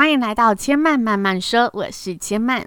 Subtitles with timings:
[0.00, 2.66] 欢迎来到千曼慢慢说，我是千曼。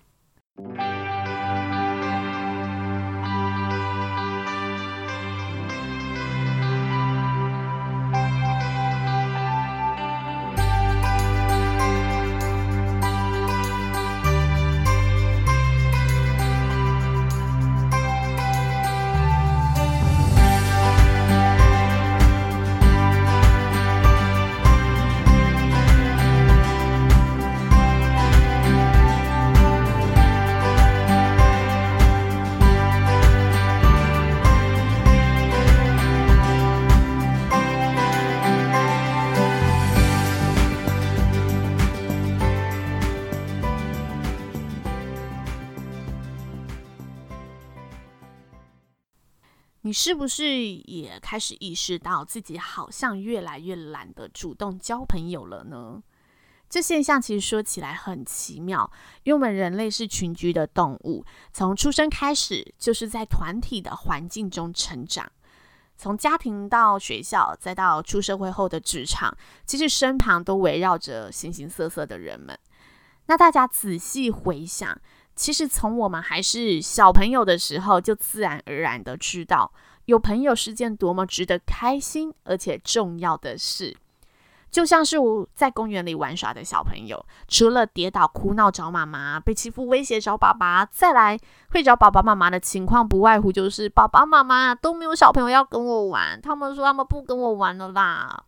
[49.85, 56.01] 你是不是也开始意识到自己好像越来越懒得主动交朋友了呢？
[56.69, 58.89] 这现象其实说起来很奇妙，
[59.23, 65.29] 因为我们人类是群居的动物，从出生开始就是在团体的环境中成长，
[65.97, 72.57] 从家庭到学校，再到出社会后的职场，其实身旁都围绕着形形色色的人们。
[73.25, 75.01] 那大家仔细回想。
[75.35, 79.71] 其实从我们还是小朋友的时候，就自然而然的知道，
[80.05, 83.95] 有朋友是件多么值得开心而且重要的事。
[84.69, 91.37] 就像是我在公园里玩耍的小朋友，除了跌倒哭闹找妈妈，被欺负威胁找爸爸，再来
[91.69, 98.43] 会找爸爸妈妈的情况，不外乎就是爸爸妈妈都没有小朋友要跟我玩，他们说他们不跟我玩了啦。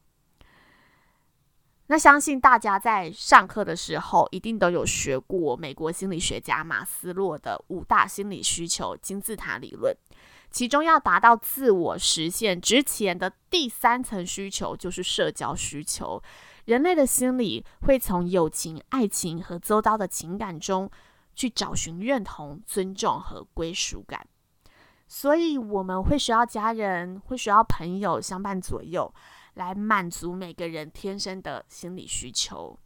[1.88, 9.95] 那相信大家在上课的时候，一定都有学过美国心理学家马斯洛的五大心理需求金字塔理论。
[10.50, 16.22] 其中要达到自我实现之前的第三层需求，就是社交需求。
[16.64, 20.89] 人类的心理会从友情、爱情和周遭的情感中
[21.36, 24.25] 去找寻认同、尊重和归属感。
[25.08, 29.14] 所以我们会需要家人，会需要朋友相伴左右。
[29.55, 32.80] 来满足每个人天生的心理需求。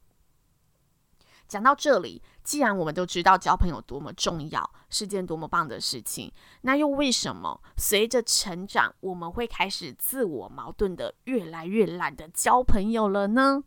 [1.48, 6.32] 讲到这里，既然我们都知道交朋友多么重要，是件多么棒的事情，
[6.62, 13.64] 那又为什么随着成长，我们会开始自我矛盾的越来越懒得交朋友了呢？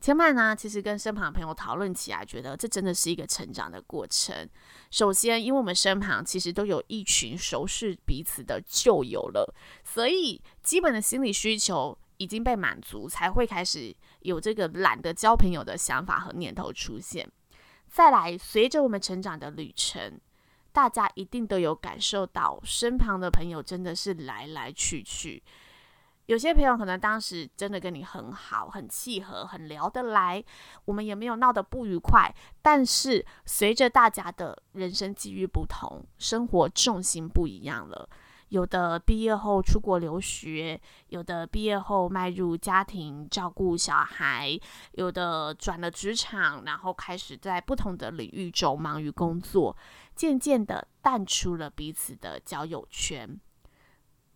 [0.00, 4.48] 千嫚呢，其实跟身旁的朋友讨论起来，觉得这真的是一个成长的过程。
[4.90, 17.30] 首先，因为我们身旁其实都有一群熟识彼此的旧友了，所以基本的心理需求已经被满足，才会开始有这个懒得交朋友的想法和念头出现。
[17.86, 20.18] 再来，随着我们成长的旅程，
[20.72, 25.42] 大家一定都有感受到，身旁的朋友真的是来来去去。
[26.30, 30.40] 有些朋友可能当时真的跟你很好，很契合，很聊得来，
[30.84, 32.32] 我们也没有闹得不愉快。
[32.62, 38.08] 但是随着大家的人生际遇不同，生活重心不一样了，
[38.50, 44.56] 有的毕业后出国留学，有的毕业后迈入家庭照顾小孩，
[44.92, 49.76] 有的转了职场，然后开始在不同的领域中忙于工作，
[50.14, 53.40] 渐渐的淡出了彼此的交友圈。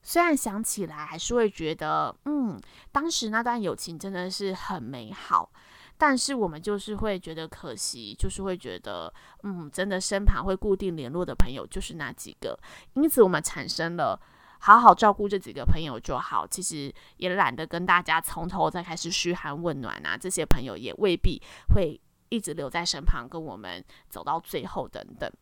[0.07, 2.61] 虽然想起来还是会觉得，嗯，
[2.93, 5.51] 当时那段友情真的是很美好，
[5.97, 9.13] 但是我们就是会觉得可惜，就是会觉得，
[9.45, 12.59] 嗯，真的身旁会固定联络的朋友就是那几个，
[12.93, 14.21] 因此我们产生了
[14.59, 16.47] 好好照顾这几个朋友就好。
[16.47, 21.43] 其实也懒得跟大家从头再开始嘘寒问暖啊，这些朋友也未必
[21.75, 21.99] 会
[22.29, 25.33] 一直留在身旁跟我们走到最后等等。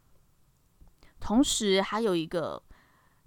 [1.18, 2.62] 同时还有一个。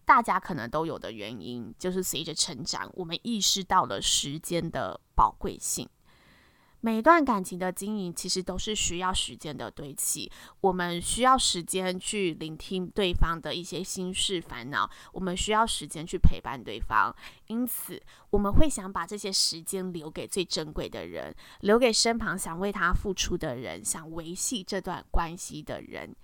[0.06, 5.90] 大家可能都有的原因，就是随着成长，我们意识到了时间的宝贵性。
[6.82, 10.32] 每段感情的经营，其实都是需要时间的堆砌。
[10.62, 17.12] 我们需要时间去聆听对方的一些心事烦恼，我们需要时间去陪伴对方。
[17.48, 18.00] 因此，
[18.30, 26.16] 我们会想把这些时间留给最珍贵的人，留给身旁想为他付出的人，想维系这段关系的人。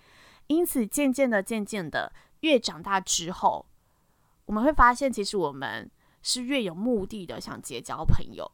[0.45, 3.66] 因此，渐渐的，渐渐的，越长大之后，
[4.46, 5.90] 我们会发现，其实我们
[6.22, 8.52] 是越有目的的想结交朋友。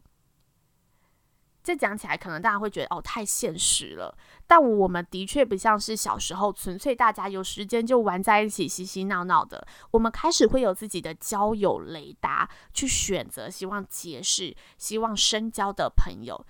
[1.64, 4.18] 这讲起来，可能大家会觉得哦，太现实了。
[4.48, 9.68] 但我们的确不像是小时候，纯粹大家有时间就玩在一起，嬉嬉闹闹的。
[9.92, 16.46] 我们开始会有自己的交友雷达，去选择希望结识、希望深交的朋友。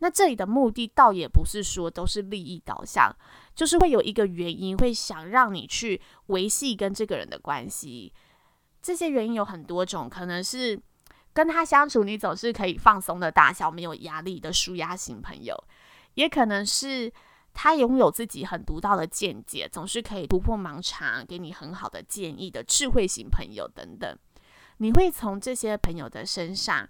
[0.00, 3.10] 那这里的目的，倒也不是说都是利益导向，
[3.54, 8.12] 就是会有一个原因，会想让你去维系跟这个人的关系。
[8.82, 10.80] 这些原因有很多种，可能是
[11.32, 15.54] 跟他相处，你总是可以放松的大笑，没有压力的舒压型朋友；
[16.14, 17.12] 也可能是
[17.52, 24.16] 他拥有自己很独到的见解，总是可以突破盲肠，给你很好的建议的智慧型朋友等等。
[24.78, 26.88] 你会从这些朋友的身上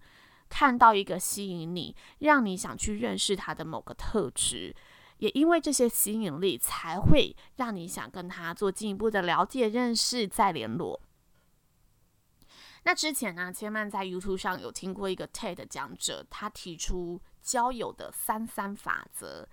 [0.49, 4.75] 看到一个吸引你，让你想去认识他的某个特质，
[5.19, 11.01] 也因为这些吸引力，才会让你想跟他做进一步的了解、认识、再联络。
[12.82, 19.49] 那之前呢，千曼在 YouTube 上有听过一个 TED 讲者，他提出交友的三三法则。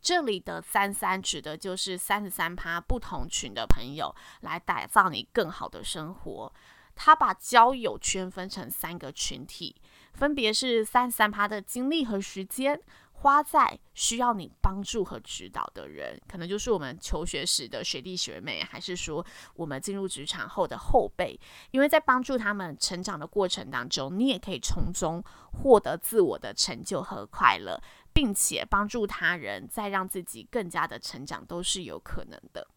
[0.00, 6.52] 这里的三三指的就是三十三趴不同群的朋友，来打造你更好的生活。
[6.94, 9.74] 他把交友圈分成三个群体，
[10.12, 12.80] 分别是三十三趴的精力和时间。
[13.26, 19.26] 花在需要你帮助和指导的人，可能就是我们求学时的学弟学妹，还是说
[19.56, 21.36] 我们进入职场后的后辈。
[21.72, 25.20] 因为在帮助他们成长的过程当中，你也可以从中
[25.52, 27.82] 获得自我的成就和快乐，
[28.12, 32.68] 并且帮助他人，再让自己更加的成长，都是有可能的。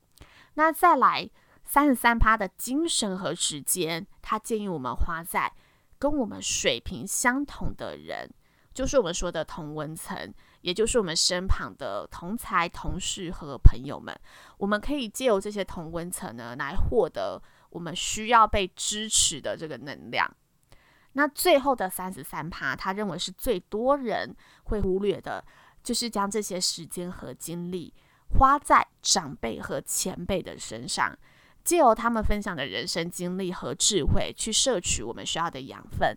[0.55, 1.29] 那再来
[1.63, 5.53] 三十三趴的精神和时间，他建议我们花在
[5.99, 8.33] 跟我们水平相同的人。
[8.73, 14.17] 就是我们说的同温层，也就是我们身旁的同才、同事和朋友们。
[14.57, 20.29] 我们可以借由这些同温层呢，来获得我们需要被支持的这个能量。
[21.13, 24.35] 那最后的三十三趴，他认为是最多人
[24.65, 25.43] 会忽略的，
[25.83, 27.93] 就是将这些时间和精力
[28.37, 31.17] 花在长辈和前辈的身上，
[31.63, 36.15] 借由他们分享的人生经历和智慧，去摄取我们需要的养分。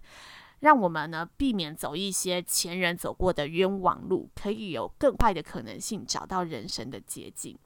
[0.63, 7.59] 让我们呢避免走一些前人走过的冤枉路，可以有更快的可能性找到人生的捷径。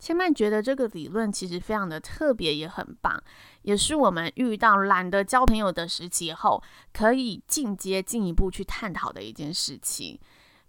[0.00, 3.22] 千曼觉得这个理论其实非常的特别，也很棒，
[3.62, 6.60] 也是我们遇到懒得交朋友的时期后，
[6.92, 10.18] 可以进阶进一步去探讨的一件事情。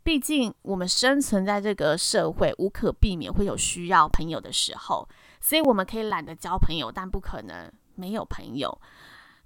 [0.03, 5.09] 毕竟我们生存在这个社会，无可避免会有需要朋友的时候，
[5.41, 8.79] 所以我们可以懒得交朋友，但不可能没有朋友。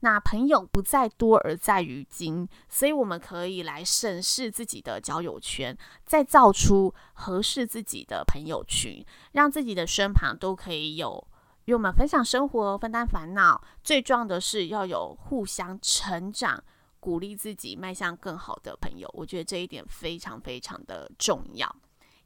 [0.01, 11.27] 那朋友不在多而在于精，所以我们可以来审视自己的交友圈，再造出合适自己的朋友群，让自己的身旁都可以有
[11.65, 13.61] 与我们分享生活、分担烦恼。
[13.83, 16.63] 最重要的是要有互相成长、
[16.99, 19.09] 鼓励自己迈向更好的朋友。
[19.13, 21.75] 我觉得这一点非常非常的重要。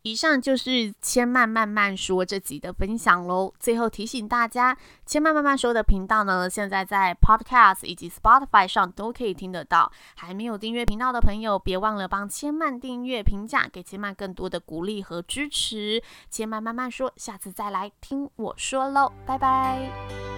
[0.03, 3.53] 以上就是千曼慢慢说这集的分享喽。
[3.57, 9.89] 最后提醒大家，千曼慢慢说的频道呢，现在在 Podcast 以及 Spotify 上都可以听得到。
[10.15, 16.03] 还没有订阅频道的朋友，别忘了帮千曼订阅、评价，给千曼更多的鼓励和支持。
[16.29, 20.32] 千曼慢慢说，下次再来听我说喽，拜拜。